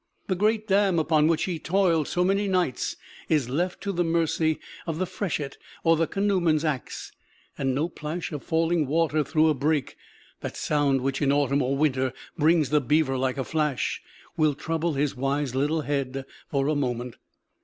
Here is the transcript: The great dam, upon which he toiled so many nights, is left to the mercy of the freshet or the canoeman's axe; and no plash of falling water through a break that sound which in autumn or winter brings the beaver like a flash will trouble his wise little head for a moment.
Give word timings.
The 0.25 0.35
great 0.35 0.67
dam, 0.67 0.97
upon 0.97 1.27
which 1.27 1.43
he 1.43 1.59
toiled 1.59 2.07
so 2.07 2.23
many 2.23 2.47
nights, 2.47 2.95
is 3.29 3.49
left 3.51 3.81
to 3.81 3.91
the 3.91 4.03
mercy 4.03 4.57
of 4.87 4.97
the 4.97 5.05
freshet 5.05 5.59
or 5.83 5.95
the 5.95 6.07
canoeman's 6.07 6.65
axe; 6.65 7.11
and 7.55 7.75
no 7.75 7.87
plash 7.87 8.31
of 8.31 8.41
falling 8.43 8.87
water 8.87 9.23
through 9.23 9.49
a 9.49 9.53
break 9.53 9.97
that 10.39 10.57
sound 10.57 11.01
which 11.01 11.21
in 11.21 11.31
autumn 11.31 11.61
or 11.61 11.77
winter 11.77 12.13
brings 12.35 12.71
the 12.71 12.81
beaver 12.81 13.15
like 13.15 13.37
a 13.37 13.43
flash 13.43 14.01
will 14.35 14.55
trouble 14.55 14.93
his 14.93 15.15
wise 15.15 15.53
little 15.53 15.81
head 15.81 16.25
for 16.49 16.67
a 16.67 16.73
moment. 16.73 17.17